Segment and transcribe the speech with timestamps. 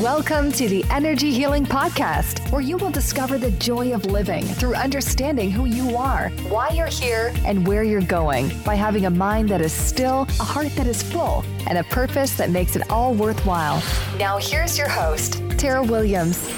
[0.00, 4.74] Welcome to the Energy Healing Podcast, where you will discover the joy of living through
[4.74, 9.50] understanding who you are, why you're here, and where you're going by having a mind
[9.50, 13.12] that is still, a heart that is full, and a purpose that makes it all
[13.12, 13.82] worthwhile.
[14.18, 16.50] Now, here's your host, Tara Williams.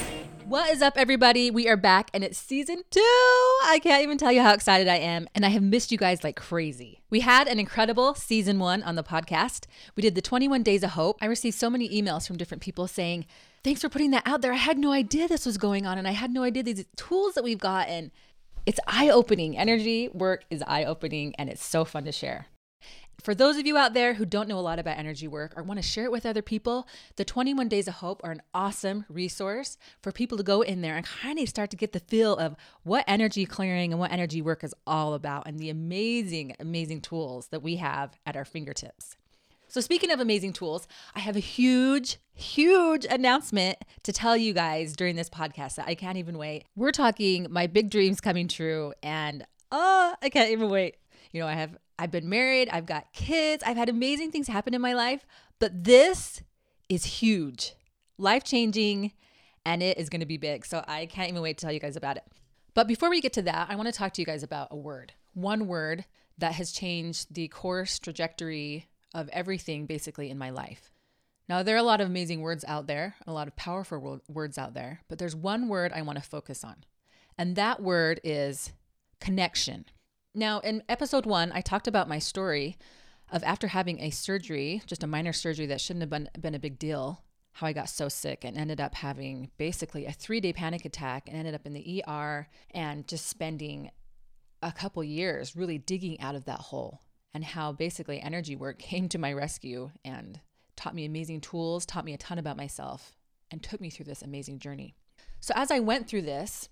[0.47, 1.51] What is up, everybody?
[1.51, 3.01] We are back and it's season two.
[3.01, 5.27] I can't even tell you how excited I am.
[5.35, 7.01] And I have missed you guys like crazy.
[7.09, 9.65] We had an incredible season one on the podcast.
[9.97, 11.17] We did the 21 Days of Hope.
[11.23, 13.25] I received so many emails from different people saying,
[13.62, 14.52] Thanks for putting that out there.
[14.52, 17.33] I had no idea this was going on and I had no idea these tools
[17.35, 17.88] that we've got.
[17.88, 18.11] And
[18.66, 19.57] it's eye opening.
[19.57, 22.49] Energy work is eye opening and it's so fun to share.
[23.23, 25.62] For those of you out there who don't know a lot about energy work or
[25.62, 26.86] want to share it with other people,
[27.16, 30.96] the 21 Days of Hope are an awesome resource for people to go in there
[30.96, 34.42] and kind of start to get the feel of what energy clearing and what energy
[34.42, 39.16] work is all about and the amazing, amazing tools that we have at our fingertips.
[39.68, 44.95] So, speaking of amazing tools, I have a huge, huge announcement to tell you guys
[44.95, 46.66] during this podcast that I can't even wait.
[46.76, 50.96] We're talking my big dreams coming true, and oh, I can't even wait.
[51.32, 54.74] You know, I have I've been married, I've got kids, I've had amazing things happen
[54.74, 55.24] in my life,
[55.59, 56.42] but this
[56.88, 57.74] is huge,
[58.18, 59.12] life changing,
[59.64, 60.66] and it is to be big.
[60.66, 62.24] So I can't even wait to tell you guys about it.
[62.74, 64.76] But before we get to that, I want to talk to you guys about a
[64.76, 66.04] word, one word
[66.38, 70.91] that has changed the course trajectory of everything basically in my life.
[71.48, 74.59] Now, there are a lot of amazing words out there, a lot of powerful words
[74.59, 76.84] out there, but there's one word I want to focus on.
[77.38, 78.72] And that word is
[79.20, 79.84] connection.
[80.34, 82.77] Now, in episode one, I talked about my story
[83.31, 86.59] of after having a surgery, just a minor surgery that shouldn't have been, been a
[86.59, 87.22] big deal,
[87.53, 91.28] how I got so sick and ended up having basically a three day panic attack
[91.28, 93.93] and ended up in the ER and just spending
[94.60, 97.00] a couple years really digging out of that hole
[97.32, 100.41] and how basically energy work came to my rescue and
[100.75, 103.15] taught me amazing tools, taught me a ton about myself,
[103.53, 104.97] and took me through this amazing journey.
[105.38, 106.69] So, as I went through this,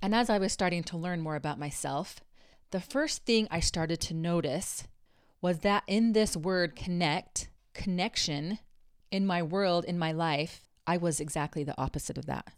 [0.00, 2.20] and as I was starting to learn more about myself
[2.70, 4.84] the first thing I started to notice
[5.42, 8.58] was that in this word connect, connection,
[9.10, 12.52] in my world, in my life, I was exactly the opposite of that.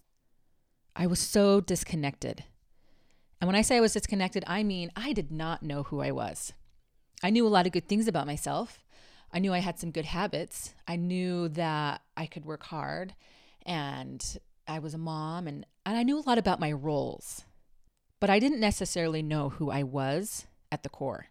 [0.94, 2.44] I was so disconnected.
[3.40, 6.10] And when I say I was disconnected, I mean I did not know who I
[6.10, 6.52] was.
[7.22, 8.84] I knew a lot of good things about myself.
[9.32, 10.74] I knew I had some good habits.
[10.86, 13.14] I knew that I could work hard
[13.64, 17.44] and I was a mom and, and I knew a lot about my roles
[18.22, 21.26] but I didn't necessarily know who I was at the core.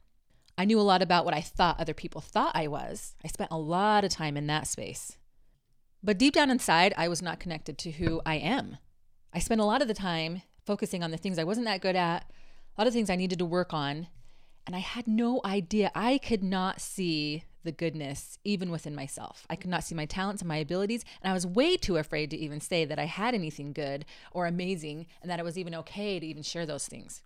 [0.57, 3.15] I knew a lot about what I thought other people thought I was.
[3.23, 5.17] I spent a lot of time in that space.
[6.03, 8.75] But deep down inside, I was not connected to who I am.
[9.33, 11.95] I spent a lot of the time focusing on the things I wasn't that good
[11.95, 12.29] at,
[12.77, 14.07] a lot of things I needed to work on,
[14.67, 15.91] and I had no idea.
[15.95, 19.45] I could not see the goodness even within myself.
[19.49, 22.29] I could not see my talents and my abilities, and I was way too afraid
[22.31, 25.75] to even say that I had anything good or amazing and that it was even
[25.75, 27.23] okay to even share those things.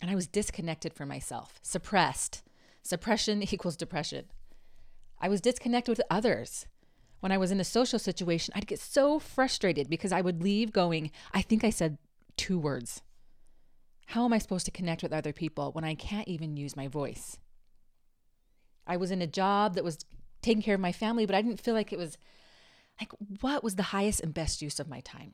[0.00, 2.42] And I was disconnected from myself, suppressed.
[2.82, 4.26] Suppression equals depression.
[5.18, 6.66] I was disconnected with others.
[7.20, 10.72] When I was in a social situation, I'd get so frustrated because I would leave
[10.72, 11.96] going, I think I said
[12.36, 13.00] two words.
[14.08, 16.88] How am I supposed to connect with other people when I can't even use my
[16.88, 17.38] voice?
[18.86, 19.98] I was in a job that was
[20.42, 22.18] taking care of my family, but I didn't feel like it was
[23.00, 25.32] like what was the highest and best use of my time.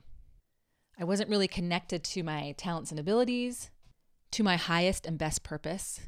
[0.99, 3.69] I wasn't really connected to my talents and abilities,
[4.31, 5.99] to my highest and best purpose.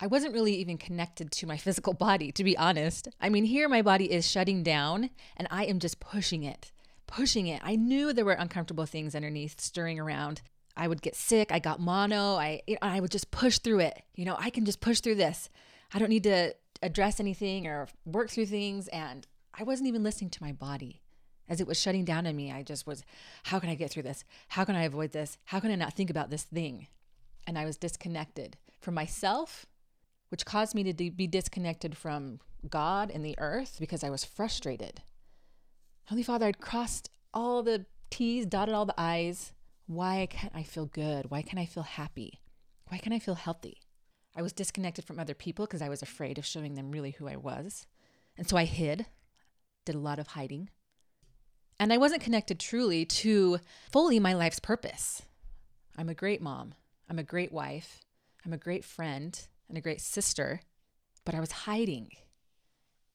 [0.00, 3.08] I wasn't really even connected to my physical body, to be honest.
[3.20, 6.70] I mean, here my body is shutting down and I am just pushing it,
[7.06, 7.60] pushing it.
[7.64, 10.40] I knew there were uncomfortable things underneath stirring around.
[10.76, 11.50] I would get sick.
[11.50, 12.36] I got mono.
[12.36, 14.00] I I would just push through it.
[14.14, 15.48] You know, I can just push through this.
[15.92, 18.88] I don't need to address anything or work through things.
[18.88, 21.02] And I wasn't even listening to my body
[21.48, 22.52] as it was shutting down on me.
[22.52, 23.02] I just was,
[23.44, 24.24] how can I get through this?
[24.48, 25.38] How can I avoid this?
[25.46, 26.86] How can I not think about this thing?
[27.46, 29.66] And I was disconnected from myself,
[30.28, 35.02] which caused me to be disconnected from God and the earth because I was frustrated.
[36.06, 39.52] Holy Father, I'd crossed all the T's, dotted all the I's.
[39.86, 41.30] Why can't I feel good?
[41.30, 42.40] Why can't I feel happy?
[42.88, 43.78] Why can't I feel healthy?
[44.36, 47.28] I was disconnected from other people because I was afraid of showing them really who
[47.28, 47.86] I was.
[48.36, 49.06] And so I hid,
[49.84, 50.70] did a lot of hiding.
[51.80, 53.58] And I wasn't connected truly to
[53.90, 55.22] fully my life's purpose.
[55.96, 56.74] I'm a great mom.
[57.08, 58.04] I'm a great wife.
[58.44, 60.60] I'm a great friend and a great sister.
[61.24, 62.10] But I was hiding.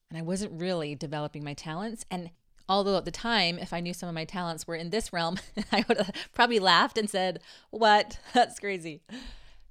[0.09, 2.05] And I wasn't really developing my talents.
[2.11, 2.31] And
[2.67, 5.37] although at the time, if I knew some of my talents were in this realm,
[5.71, 7.39] I would have probably laughed and said,
[7.69, 8.19] What?
[8.33, 9.01] That's crazy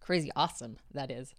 [0.02, 1.34] crazy awesome that is.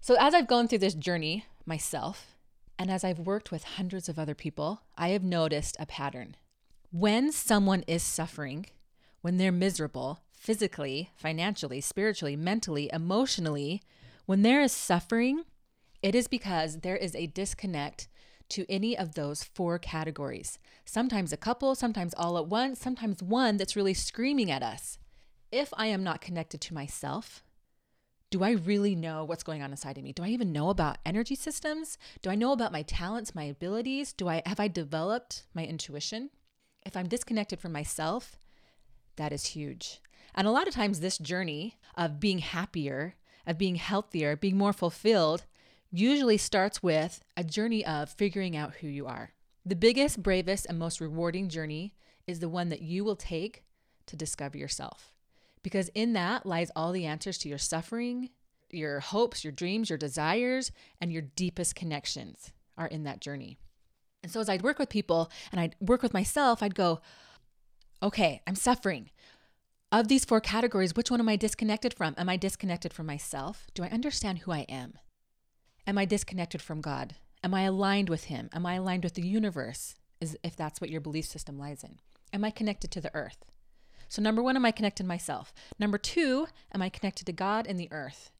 [0.00, 2.34] So, as I've gone through this journey myself,
[2.78, 6.36] and as I've worked with hundreds of other people, I have noticed a pattern.
[6.90, 8.66] When someone is suffering,
[9.20, 13.80] when they're miserable, physically, financially, spiritually, mentally, emotionally,
[14.26, 15.44] when there is suffering,
[16.02, 18.08] it is because there is a disconnect
[18.48, 20.58] to any of those four categories.
[20.84, 24.98] Sometimes a couple, sometimes all at once, sometimes one that's really screaming at us.
[25.50, 27.42] If I am not connected to myself,
[28.32, 30.14] do I really know what's going on inside of me?
[30.14, 31.98] Do I even know about energy systems?
[32.22, 34.14] Do I know about my talents, my abilities?
[34.14, 36.30] Do I have I developed my intuition?
[36.86, 38.38] If I'm disconnected from myself,
[39.16, 40.00] that is huge.
[40.34, 44.72] And a lot of times this journey of being happier, of being healthier, being more
[44.72, 45.44] fulfilled
[45.90, 49.32] usually starts with a journey of figuring out who you are.
[49.66, 51.94] The biggest, bravest, and most rewarding journey
[52.26, 53.62] is the one that you will take
[54.06, 55.11] to discover yourself.
[55.62, 58.30] Because in that lies all the answers to your suffering,
[58.70, 63.58] your hopes, your dreams, your desires, and your deepest connections are in that journey.
[64.22, 67.00] And so as I'd work with people and I'd work with myself, I'd go,
[68.02, 69.10] okay, I'm suffering.
[69.90, 72.14] Of these four categories, which one am I disconnected from?
[72.16, 73.66] Am I disconnected from myself?
[73.74, 74.94] Do I understand who I am?
[75.86, 77.16] Am I disconnected from God?
[77.44, 78.48] Am I aligned with Him?
[78.54, 81.98] Am I aligned with the universe, is, if that's what your belief system lies in?
[82.32, 83.51] Am I connected to the earth?
[84.12, 85.54] So, number one, am I connected to myself?
[85.78, 88.30] Number two, am I connected to God and the earth?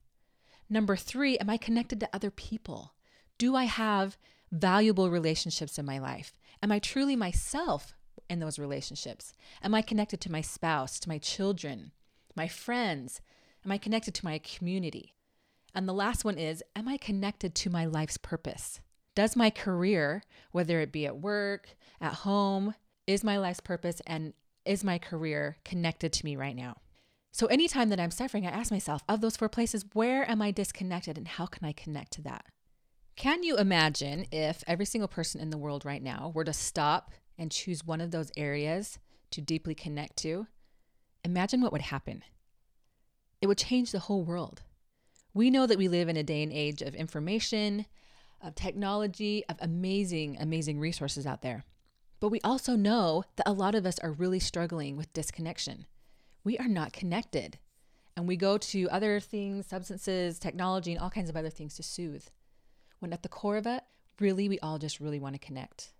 [0.69, 2.93] Number three, am I connected to other people?
[3.39, 4.19] Do I have
[4.51, 6.35] valuable relationships in my life?
[6.63, 7.95] Am I truly myself
[8.29, 9.33] in those relationships?
[9.63, 11.93] Am I connected to my spouse, to my children,
[12.37, 13.23] my friends?
[13.65, 15.15] Am I connected to my community?
[15.75, 18.83] And the last one is Am I connected to my life's purpose?
[19.15, 22.75] Does my career, whether it be at work, at home,
[23.07, 26.77] is my life's purpose and is my career connected to me right now?
[27.33, 30.51] So, anytime that I'm suffering, I ask myself, of those four places, where am I
[30.51, 32.45] disconnected and how can I connect to that?
[33.17, 37.11] Can you imagine if every single person in the world right now were to stop
[37.39, 38.99] and choose one of those areas
[39.31, 40.47] to deeply connect to?
[41.25, 42.23] Imagine what would happen.
[43.41, 44.63] It would change the whole world.
[45.35, 47.87] We know that we live in a day and age of information,
[48.43, 51.65] of technology, of amazing, amazing resources out there.
[52.23, 55.87] But we also know that a lot of us are really struggling with disconnection.
[56.45, 57.59] We are not connected.
[58.17, 61.83] And we go to other things, substances, technology, and all kinds of other things to
[61.83, 62.27] soothe.
[63.01, 63.83] When at the core of it,
[64.21, 65.95] really, we all just really want to connect.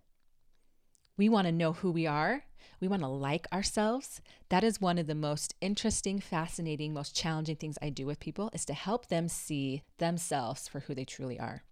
[1.17, 2.45] We want to know who we are.
[2.79, 4.21] We want to like ourselves.
[4.47, 8.49] That is one of the most interesting, fascinating, most challenging things I do with people
[8.53, 11.63] is to help them see themselves for who they truly are.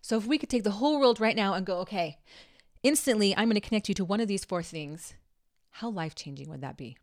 [0.00, 2.18] So if we could take the whole world right now and go, okay,
[2.82, 5.14] instantly I'm going to connect you to one of these four things,
[5.70, 6.96] how life-changing would that be?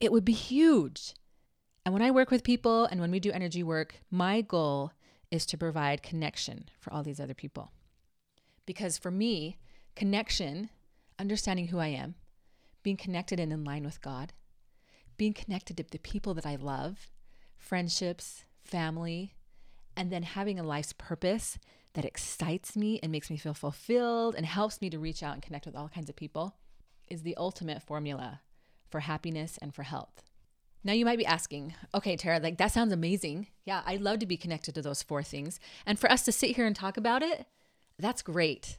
[0.00, 1.14] It would be huge.
[1.84, 4.92] And when I work with people and when we do energy work, my goal
[5.30, 7.70] is to provide connection for all these other people.
[8.66, 9.58] Because for me,
[9.94, 10.70] connection,
[11.18, 12.16] understanding who I am,
[12.82, 14.32] being connected and in line with God,
[15.16, 17.10] being connected to the people that I love,
[17.56, 19.34] friendships, family,
[19.96, 21.58] and then having a life's purpose
[21.96, 25.42] that excites me and makes me feel fulfilled and helps me to reach out and
[25.42, 26.54] connect with all kinds of people
[27.08, 28.42] is the ultimate formula
[28.90, 30.22] for happiness and for health.
[30.84, 33.46] Now you might be asking, okay, Tara, like that sounds amazing.
[33.64, 35.58] Yeah, I'd love to be connected to those four things.
[35.86, 37.46] And for us to sit here and talk about it,
[37.98, 38.76] that's great.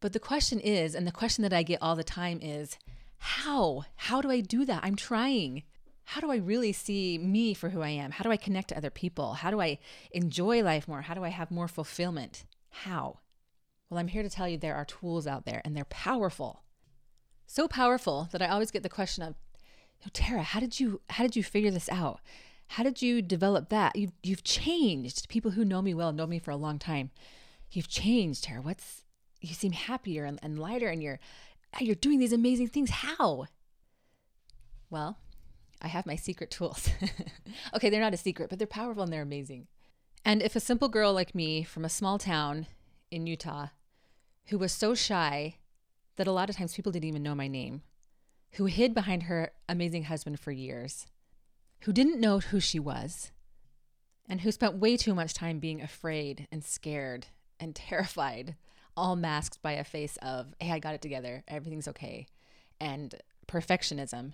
[0.00, 2.76] But the question is, and the question that I get all the time is,
[3.16, 3.86] how?
[3.96, 4.84] How do I do that?
[4.84, 5.62] I'm trying.
[6.10, 8.12] How do I really see me for who I am?
[8.12, 9.34] How do I connect to other people?
[9.34, 9.78] How do I
[10.12, 11.02] enjoy life more?
[11.02, 12.44] How do I have more fulfillment?
[12.70, 13.18] How?
[13.90, 16.62] Well, I'm here to tell you there are tools out there and they're powerful.
[17.48, 19.34] So powerful that I always get the question of,
[20.04, 22.20] oh, Tara, how did you how did you figure this out?
[22.68, 23.96] How did you develop that?
[23.96, 25.28] You've you've changed.
[25.28, 27.10] People who know me well know me for a long time.
[27.72, 28.62] You've changed, Tara.
[28.62, 29.02] What's
[29.40, 31.18] you seem happier and, and lighter and you're
[31.80, 32.90] you're doing these amazing things.
[32.90, 33.46] How?
[34.88, 35.18] Well,
[35.82, 36.88] I have my secret tools.
[37.74, 39.66] okay, they're not a secret, but they're powerful and they're amazing.
[40.24, 42.66] And if a simple girl like me from a small town
[43.10, 43.68] in Utah
[44.46, 45.56] who was so shy
[46.16, 47.82] that a lot of times people didn't even know my name,
[48.52, 51.06] who hid behind her amazing husband for years,
[51.80, 53.32] who didn't know who she was,
[54.28, 57.26] and who spent way too much time being afraid and scared
[57.60, 58.56] and terrified
[58.96, 62.26] all masked by a face of, hey, I got it together, everything's okay,
[62.80, 63.14] and
[63.46, 64.32] perfectionism,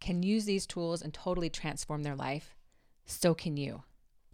[0.00, 2.56] can use these tools and totally transform their life,
[3.06, 3.82] so can you.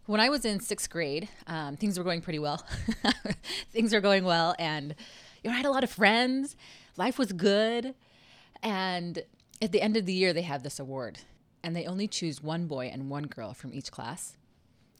[0.05, 2.65] When I was in sixth grade, um, things were going pretty well.
[3.71, 4.95] things were going well, and
[5.43, 6.55] you know, I had a lot of friends.
[6.95, 7.93] Life was good,
[8.63, 9.23] and
[9.61, 11.19] at the end of the year, they have this award,
[11.63, 14.37] and they only choose one boy and one girl from each class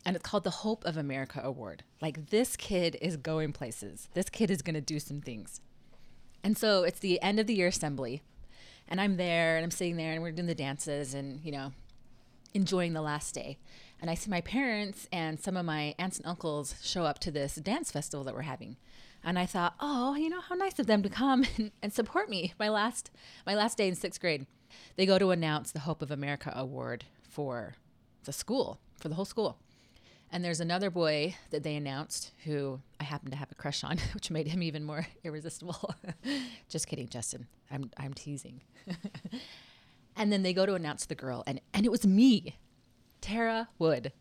[0.07, 1.83] and it's called the Hope of America Award.
[2.01, 4.07] Like this kid is going places.
[4.13, 5.59] This kid is going to do some things.
[6.41, 8.23] And so it's the end of the year assembly.
[8.87, 11.73] And I'm there and I'm sitting there and we're doing the dances and, you know,
[12.53, 13.57] enjoying the last day.
[13.99, 17.31] And I see my parents and some of my aunts and uncles show up to
[17.31, 18.77] this dance festival that we're having.
[19.23, 22.29] And I thought, oh, you know, how nice of them to come and, and support
[22.29, 23.11] me my last
[23.45, 24.45] my last day in sixth grade.
[24.95, 27.75] They go to announce the Hope of America Award for
[28.25, 29.57] the school, for the whole school.
[30.31, 33.97] And there's another boy that they announced who I happen to have a crush on,
[34.13, 35.95] which made him even more irresistible.
[36.69, 37.47] Just kidding, Justin.
[37.71, 38.61] I'm I'm teasing.
[40.15, 42.57] and then they go to announce the girl, and and it was me,
[43.21, 44.11] Tara Wood.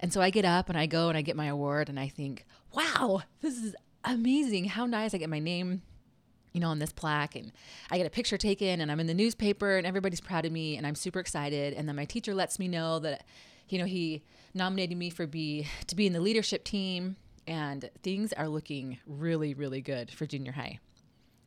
[0.00, 2.08] And so I get up and I go and I get my award, and I
[2.08, 4.64] think, wow, this is amazing.
[4.64, 5.14] How nice!
[5.14, 5.82] I get my name
[6.52, 7.50] you know, on this plaque and
[7.90, 10.76] I get a picture taken and I'm in the newspaper and everybody's proud of me
[10.76, 11.72] and I'm super excited.
[11.72, 13.24] And then my teacher lets me know that,
[13.68, 14.22] you know, he
[14.54, 17.16] nominated me for be to be in the leadership team
[17.46, 20.78] and things are looking really, really good for junior high.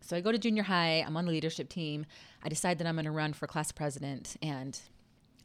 [0.01, 2.05] So I go to junior high, I'm on the leadership team.
[2.43, 4.79] I decide that I'm going to run for class president and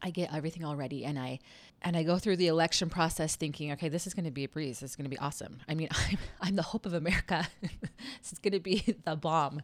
[0.03, 1.39] I get everything all ready and I
[1.83, 4.49] and I go through the election process thinking, okay, this is going to be a
[4.49, 4.81] breeze.
[4.81, 5.61] This is going to be awesome.
[5.67, 7.47] I mean, I'm, I'm the hope of America.
[7.61, 9.61] this is going to be the bomb.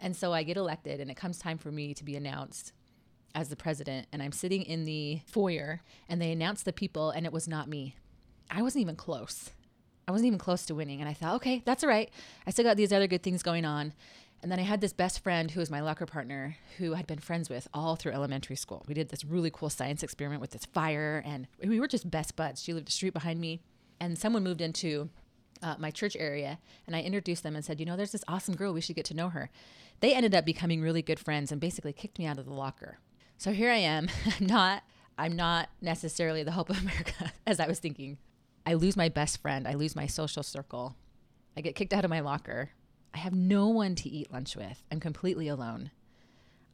[0.00, 2.72] And so I get elected and it comes time for me to be announced
[3.36, 7.26] as the president and I'm sitting in the foyer and they announced the people and
[7.26, 7.94] it was not me.
[8.50, 9.50] I wasn't even close.
[10.08, 12.10] I wasn't even close to winning and I thought, okay, that's all right.
[12.46, 13.92] I still got these other good things going on.
[14.42, 17.18] And then I had this best friend who was my locker partner who I'd been
[17.18, 18.84] friends with all through elementary school.
[18.88, 22.36] We did this really cool science experiment with this fire, and we were just best
[22.36, 22.62] buds.
[22.62, 23.60] She lived a street behind me,
[23.98, 25.08] and someone moved into
[25.62, 28.54] uh, my church area, and I introduced them and said, You know, there's this awesome
[28.54, 28.74] girl.
[28.74, 29.50] We should get to know her.
[30.00, 32.98] They ended up becoming really good friends and basically kicked me out of the locker.
[33.38, 34.08] So here I am.
[34.40, 34.82] I'm not.
[35.18, 38.18] I'm not necessarily the hope of America as I was thinking.
[38.66, 39.66] I lose my best friend.
[39.66, 40.96] I lose my social circle.
[41.56, 42.70] I get kicked out of my locker.
[43.14, 44.82] I have no one to eat lunch with.
[44.90, 45.90] I'm completely alone.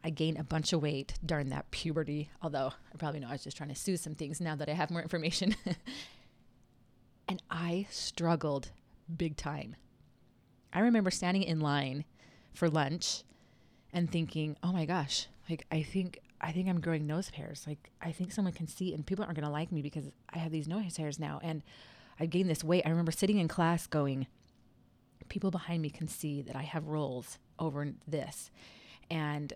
[0.02, 3.45] I gain a bunch of weight during that puberty, although I probably know I was
[3.45, 5.54] just trying to soothe some things now that I have more information.
[7.28, 8.71] and I struggled
[9.16, 9.76] big time.
[10.73, 12.04] I remember standing in line
[12.52, 13.23] for lunch
[13.92, 17.65] and thinking, "Oh my gosh, like I think I think I'm growing nose hairs.
[17.67, 20.53] Like I think someone can see and people aren't to like me because I have
[20.53, 21.63] these nose hairs now and
[22.19, 22.83] I gained this weight.
[22.85, 24.27] I remember sitting in class going,
[25.29, 28.51] people behind me can see that I have rolls over this.
[29.11, 29.53] And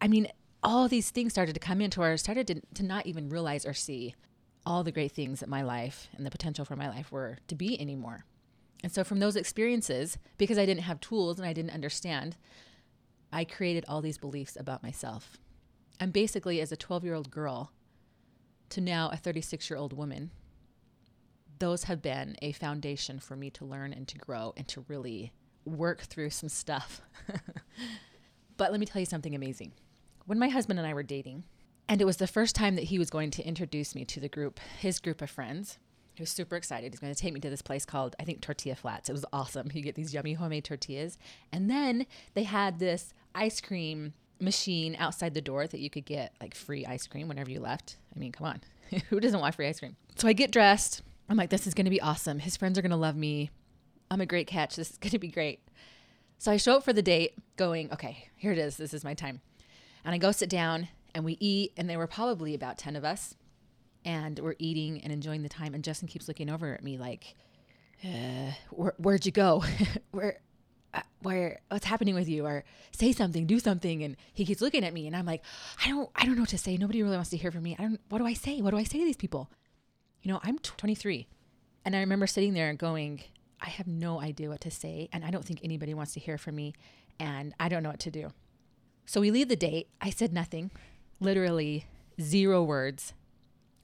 [0.00, 0.28] I mean,
[0.62, 3.74] all these things started to come into I started to, to not even realize or
[3.74, 4.14] see
[4.64, 7.54] all the great things that my life and the potential for my life were to
[7.54, 8.24] be anymore.
[8.82, 12.36] And so, from those experiences, because I didn't have tools and I didn't understand,
[13.32, 15.38] I created all these beliefs about myself.
[16.00, 17.72] And basically, as a 12 year old girl
[18.70, 20.30] to now a 36 year old woman,
[21.58, 25.32] those have been a foundation for me to learn and to grow and to really
[25.64, 27.00] work through some stuff.
[28.56, 29.72] but let me tell you something amazing.
[30.26, 31.44] When my husband and I were dating,
[31.88, 34.28] and it was the first time that he was going to introduce me to the
[34.28, 35.78] group, his group of friends.
[36.14, 36.92] He was super excited.
[36.92, 39.08] He's going to take me to this place called, I think, Tortilla Flats.
[39.08, 39.70] It was awesome.
[39.72, 41.16] You get these yummy homemade tortillas.
[41.52, 46.34] And then they had this ice cream machine outside the door that you could get
[46.40, 47.96] like free ice cream whenever you left.
[48.14, 48.60] I mean, come on.
[49.10, 49.96] Who doesn't want free ice cream?
[50.16, 51.02] So I get dressed.
[51.28, 52.38] I'm like, this is going to be awesome.
[52.38, 53.50] His friends are going to love me.
[54.10, 54.76] I'm a great catch.
[54.76, 55.60] This is going to be great.
[56.38, 58.76] So I show up for the date going, okay, here it is.
[58.76, 59.40] This is my time.
[60.04, 61.72] And I go sit down and we eat.
[61.76, 63.34] And there were probably about 10 of us.
[64.04, 65.74] And we're eating and enjoying the time.
[65.74, 67.34] And Justin keeps looking over at me like,
[68.04, 69.64] uh, where, where'd you go?
[70.12, 70.38] where,
[70.94, 72.46] Uh, where, what's happening with you?
[72.46, 74.02] Or say something, do something.
[74.02, 75.06] And he keeps looking at me.
[75.06, 75.42] And I'm like,
[75.84, 76.76] I don't, I don't know what to say.
[76.76, 77.76] Nobody really wants to hear from me.
[77.78, 78.60] I don't, what do I say?
[78.60, 79.50] What do I say to these people?
[80.22, 81.26] you know, I'm 23.
[81.84, 83.22] And I remember sitting there going,
[83.60, 85.08] I have no idea what to say.
[85.12, 86.74] And I don't think anybody wants to hear from me.
[87.18, 88.32] And I don't know what to do.
[89.06, 89.88] So we leave the date.
[90.00, 90.70] I said nothing,
[91.18, 91.86] literally
[92.20, 93.14] zero words.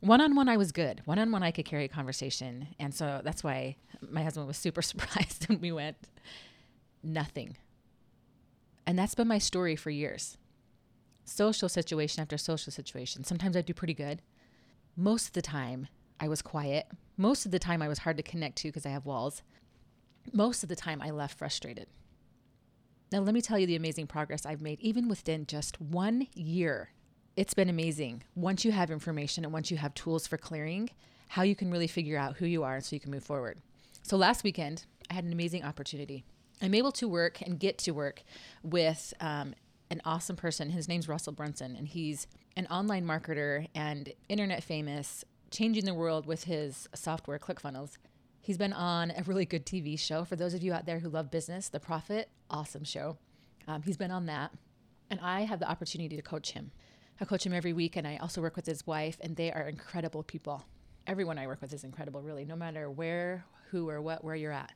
[0.01, 1.01] One on one, I was good.
[1.07, 2.69] One on one, I could carry a conversation.
[2.79, 5.97] And so that's why my husband was super surprised when we went.
[7.05, 7.59] Nothing.
[8.87, 10.39] And that's been my story for years.
[11.25, 13.25] Social situation after social situation.
[13.25, 14.23] Sometimes I do pretty good.
[14.97, 16.87] Most of the time, I was quiet.
[17.17, 19.43] Most of the time, I was hard to connect to because I have walls.
[20.33, 21.89] Most of the time, I left frustrated.
[23.13, 26.91] Now, let me tell you the amazing progress I've made, even within just one year.
[27.37, 28.23] It's been amazing.
[28.35, 30.91] Once you have information and once you have tools for clearing,
[31.29, 33.59] how you can really figure out who you are so you can move forward.
[34.03, 36.25] So, last weekend, I had an amazing opportunity.
[36.64, 38.23] I'm able to work and get to work
[38.62, 39.54] with um,
[39.90, 40.71] an awesome person.
[40.71, 46.25] His name's Russell Brunson, and he's an online marketer and internet famous changing the world
[46.25, 47.99] with his software, ClickFunnels.
[48.40, 50.25] He's been on a really good TV show.
[50.25, 53.18] For those of you out there who love business, The Profit, awesome show.
[53.68, 54.50] Um, he's been on that.
[55.11, 56.73] And I have the opportunity to coach him.
[57.21, 59.68] I coach him every week, and I also work with his wife, and they are
[59.68, 60.64] incredible people.
[61.06, 64.50] Everyone I work with is incredible, really, no matter where, who, or what, where you're
[64.50, 64.73] at.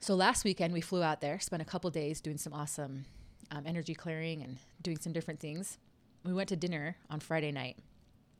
[0.00, 3.04] So last weekend, we flew out there, spent a couple days doing some awesome
[3.50, 5.78] um, energy clearing and doing some different things.
[6.24, 7.78] We went to dinner on Friday night.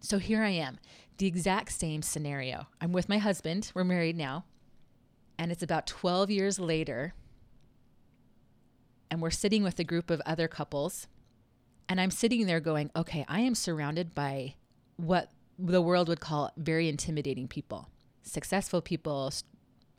[0.01, 0.79] So here I am,
[1.19, 2.69] the exact same scenario.
[2.81, 4.45] I'm with my husband, we're married now,
[5.37, 7.15] and it's about 12 years later.
[9.11, 11.09] And we're sitting with a group of other couples.
[11.89, 14.55] And I'm sitting there going, okay, I am surrounded by
[14.97, 17.89] what the world would call very intimidating people,
[18.23, 19.33] successful people,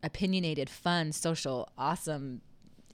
[0.03, 2.41] opinionated, fun, social, awesome,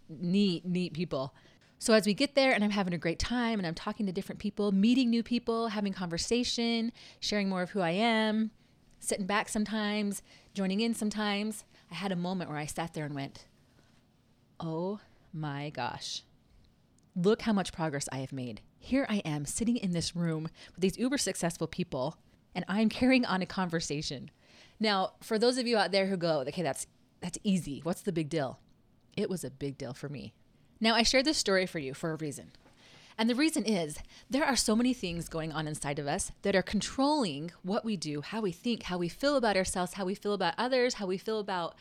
[0.10, 1.34] neat, neat people.
[1.78, 4.12] So as we get there and I'm having a great time and I'm talking to
[4.12, 8.52] different people, meeting new people, having conversation, sharing more of who I am,
[9.00, 13.14] sitting back sometimes, joining in sometimes, I had a moment where I sat there and
[13.14, 13.46] went,
[14.60, 15.00] "Oh
[15.34, 16.24] my gosh.
[17.16, 18.62] Look how much progress I have made.
[18.80, 20.44] Here I am sitting in this room
[20.74, 22.18] with these uber successful people
[22.56, 24.32] and I'm carrying on a conversation."
[24.80, 26.88] Now, for those of you out there who go, "Okay, that's
[27.26, 27.80] that's easy.
[27.82, 28.60] What's the big deal?"
[29.18, 30.34] It was a big deal for me.
[30.80, 32.52] Now, I share this story for you for a reason.
[33.18, 33.98] And the reason is
[34.30, 37.96] there are so many things going on inside of us that are controlling what we
[37.96, 41.08] do, how we think, how we feel about ourselves, how we feel about others, how
[41.08, 41.76] we feel about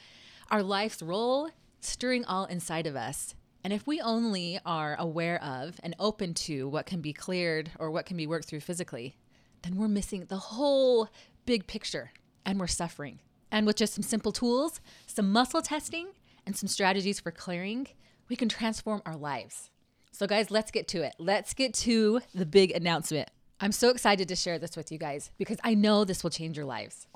[0.51, 3.35] our life's role, stirring all inside of us.
[3.65, 7.91] And if we only are aware of and open to what can be cleared or
[7.91, 9.17] what can be worked through physically,
[9.63, 11.09] then we're missing the whole
[11.47, 12.13] big picture
[12.47, 13.19] and we're suffering.
[13.55, 16.09] And with just some simple tools, some muscle testing,
[16.45, 17.87] and some strategies for clearing,
[18.29, 19.71] we can transform our lives.
[20.11, 21.15] So, guys, let's get to it.
[21.21, 23.31] Let's get to the big announcement.
[23.61, 26.57] I'm so excited to share this with you guys because I know this will change
[26.57, 27.07] your lives.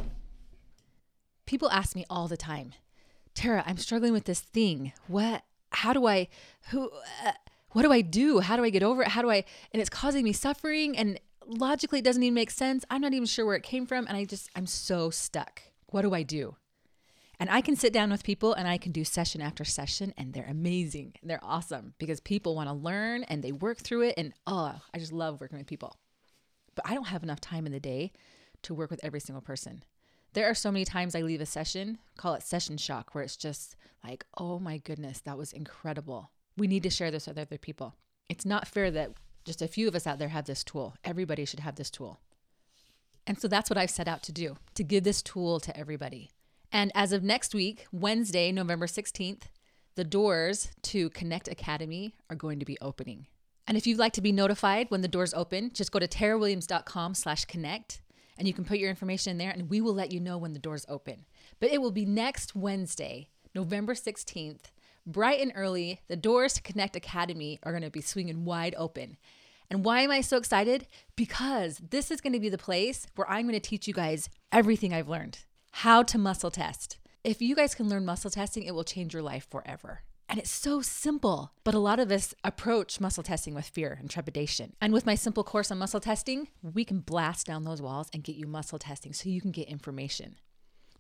[1.45, 2.73] People ask me all the time,
[3.35, 4.93] Tara, I'm struggling with this thing.
[5.09, 5.43] What,
[5.73, 6.29] how do I,
[6.71, 6.93] who,
[7.27, 7.33] uh,
[7.73, 8.39] what do I do?
[8.39, 9.09] How do I get over it?
[9.09, 9.43] How do I,
[9.73, 12.85] and it's causing me suffering and logically it doesn't even make sense.
[12.89, 14.07] I'm not even sure where it came from.
[14.07, 15.63] And I just, I'm so stuck.
[15.91, 16.57] What do I do?
[17.41, 20.33] And I can sit down with people and I can do session after session, and
[20.33, 21.15] they're amazing.
[21.23, 24.15] They're awesome because people want to learn and they work through it.
[24.17, 25.97] And oh, I just love working with people.
[26.75, 28.13] But I don't have enough time in the day
[28.63, 29.85] to work with every single person.
[30.33, 33.37] There are so many times I leave a session, call it session shock, where it's
[33.37, 36.31] just like, oh my goodness, that was incredible.
[36.57, 37.95] We need to share this with other people.
[38.29, 39.13] It's not fair that
[39.45, 40.97] just a few of us out there have this tool.
[41.05, 42.21] Everybody should have this tool.
[43.29, 46.31] And so that's what I've set out to do to give this tool to everybody.
[46.73, 49.43] And as of next week, Wednesday, November 16th,
[49.97, 53.27] the doors to Connect Academy are going to be opening.
[53.67, 57.15] And if you'd like to be notified when the doors open, just go to tarawilliams.com
[57.15, 58.01] slash connect
[58.39, 60.55] and you can put your information in there and we will let you know when
[60.55, 61.27] the doors open.
[61.61, 64.71] But it will be next Wednesday, November 16th,
[65.07, 66.01] bright and early.
[66.09, 69.19] The doors to Connect Academy are going to be swinging wide open.
[69.71, 70.87] And why am I so excited?
[71.15, 74.29] Because this is going to be the place where I'm going to teach you guys
[74.51, 75.41] everything I've learned
[75.73, 76.99] how to muscle test.
[77.23, 80.01] If you guys can learn muscle testing, it will change your life forever.
[80.29, 84.11] And it's so simple, but a lot of us approach muscle testing with fear and
[84.11, 84.75] trepidation.
[84.81, 88.23] And with my simple course on muscle testing, we can blast down those walls and
[88.23, 90.37] get you muscle testing so you can get information.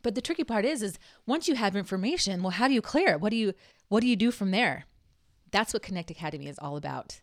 [0.03, 3.09] But the tricky part is is once you have information, well how do you clear
[3.13, 3.21] it?
[3.21, 3.53] What do you
[3.89, 4.85] what do you do from there?
[5.51, 7.21] That's what Connect Academy is all about.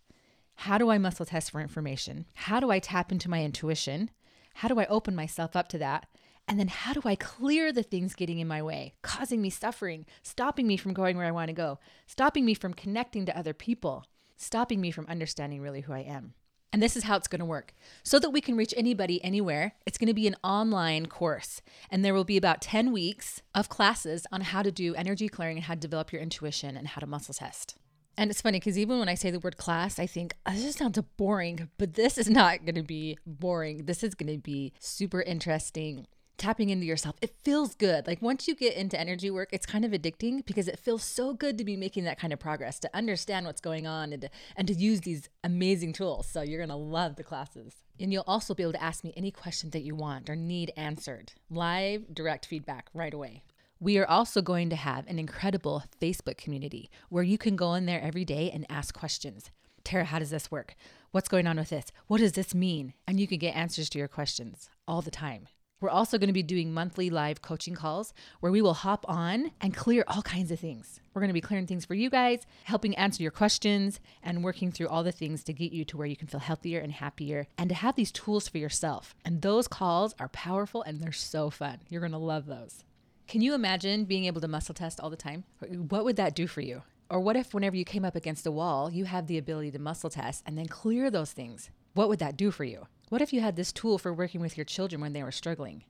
[0.55, 2.25] How do I muscle test for information?
[2.33, 4.09] How do I tap into my intuition?
[4.55, 6.07] How do I open myself up to that?
[6.47, 10.05] And then how do I clear the things getting in my way, causing me suffering,
[10.21, 13.53] stopping me from going where I want to go, stopping me from connecting to other
[13.53, 14.05] people,
[14.37, 16.33] stopping me from understanding really who I am?
[16.71, 17.73] And this is how it's going to work.
[18.03, 21.61] So that we can reach anybody anywhere, it's going to be an online course.
[21.89, 25.57] And there will be about 10 weeks of classes on how to do energy clearing
[25.57, 27.77] and how to develop your intuition and how to muscle test.
[28.17, 30.63] And it's funny because even when I say the word class, I think oh, this
[30.63, 33.85] just sounds boring, but this is not going to be boring.
[33.85, 37.15] This is going to be super interesting tapping into yourself.
[37.21, 38.07] It feels good.
[38.07, 41.33] Like once you get into energy work, it's kind of addicting because it feels so
[41.33, 44.29] good to be making that kind of progress, to understand what's going on and to,
[44.55, 46.27] and to use these amazing tools.
[46.27, 47.75] So you're going to love the classes.
[47.99, 50.73] And you'll also be able to ask me any question that you want or need
[50.75, 51.31] answered.
[51.49, 53.43] Live direct feedback right away.
[53.85, 57.85] We are also going to have an incredible Facebook community where you can go in
[57.85, 59.51] there every day and ask questions.
[59.83, 60.73] Tara, how does this work?
[61.11, 61.91] What's going on with this?
[62.07, 62.95] What does this mean?
[63.07, 65.49] And you can get answers to your questions all the time.
[65.79, 69.51] We're also going to be doing monthly live coaching calls where we will hop on
[69.61, 70.99] and clear all kinds of things.
[71.13, 74.71] We're going to be clearing things for you guys, helping answer your questions, and working
[74.71, 77.45] through all the things to get you to where you can feel healthier and happier
[77.55, 79.13] and to have these tools for yourself.
[79.23, 81.81] And those calls are powerful and they're so fun.
[81.87, 82.83] You're going to love those.
[83.27, 85.45] Can you imagine being able to muscle test all the time?
[85.89, 86.83] What would that do for you?
[87.09, 89.79] Or what if, whenever you came up against a wall, you have the ability to
[89.79, 91.71] muscle test and then clear those things?
[91.95, 92.87] What would that do for you?
[93.09, 95.83] What if you had this tool for working with your children when they were struggling?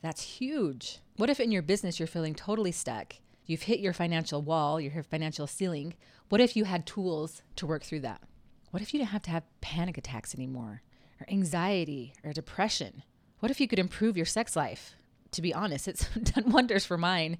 [0.00, 1.00] That's huge.
[1.16, 3.14] What if in your business you're feeling totally stuck?
[3.46, 5.94] You've hit your financial wall, your financial ceiling.
[6.28, 8.20] What if you had tools to work through that?
[8.70, 10.82] What if you didn't have to have panic attacks anymore,
[11.20, 13.02] or anxiety, or depression?
[13.40, 14.94] What if you could improve your sex life?
[15.32, 17.38] To be honest, it's done wonders for mine.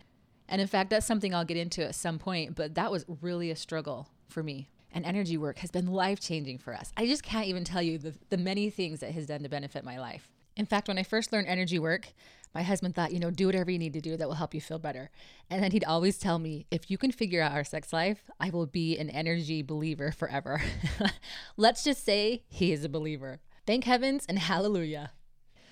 [0.48, 3.50] And in fact, that's something I'll get into at some point, but that was really
[3.50, 4.68] a struggle for me.
[4.92, 6.92] And energy work has been life changing for us.
[6.96, 9.84] I just can't even tell you the, the many things it has done to benefit
[9.84, 10.28] my life.
[10.56, 12.14] In fact, when I first learned energy work,
[12.54, 14.60] my husband thought, you know, do whatever you need to do that will help you
[14.62, 15.10] feel better.
[15.50, 18.48] And then he'd always tell me, if you can figure out our sex life, I
[18.48, 20.62] will be an energy believer forever.
[21.58, 23.40] Let's just say he is a believer.
[23.66, 25.10] Thank heavens and hallelujah.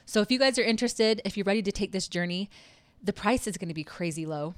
[0.07, 2.51] So if you guys are interested, if you're ready to take this journey,
[3.03, 4.55] the price is going to be crazy low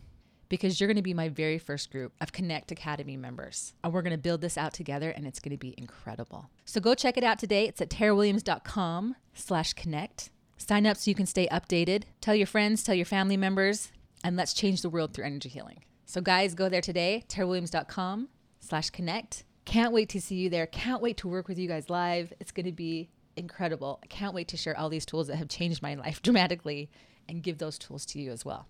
[0.48, 3.74] because you're going to be my very first group of Connect Academy members.
[3.82, 6.50] And we're going to build this out together and it's going to be incredible.
[6.64, 7.66] So go check it out today.
[7.66, 10.30] It's at tarawilliams.com slash connect.
[10.56, 12.04] Sign up so you can stay updated.
[12.20, 13.92] Tell your friends, tell your family members,
[14.24, 15.85] and let's change the world through energy healing.
[16.06, 18.28] So guys, go there today, tarawilliams.com
[18.61, 19.44] slash connect.
[19.64, 20.66] Can't wait to see you there.
[20.66, 22.32] Can't wait to work with you guys live.
[22.38, 24.01] It's going to be incredible.
[24.03, 26.90] I can't wait to share all these tools that have changed my life dramatically
[27.29, 28.66] and give those tools to you as well.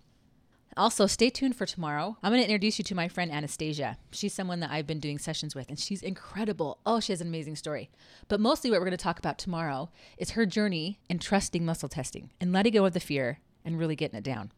[0.75, 2.17] Also, stay tuned for tomorrow.
[2.21, 3.97] I'm going to introduce you to my friend Anastasia.
[4.11, 6.77] She's someone that I've been doing sessions with, and she's incredible.
[6.85, 7.89] Oh, she has an amazing story.
[8.27, 11.89] But mostly, what we're going to talk about tomorrow is her journey in trusting muscle
[11.89, 14.51] testing and letting go of the fear and really getting it down.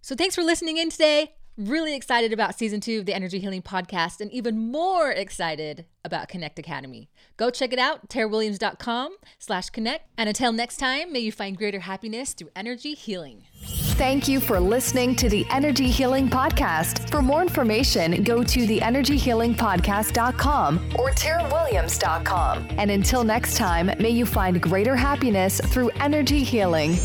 [0.00, 1.34] So, thanks for listening in today.
[1.58, 6.28] Really excited about season two of the Energy Healing Podcast and even more excited about
[6.28, 7.10] Connect Academy.
[7.36, 10.08] Go check it out, tarawilliams.com slash connect.
[10.16, 13.44] And until next time, may you find greater happiness through energy healing.
[13.62, 17.10] Thank you for listening to the Energy Healing Podcast.
[17.10, 22.68] For more information, go to theenergyhealingpodcast.com or tarawilliams.com.
[22.78, 26.96] And until next time, may you find greater happiness through energy healing.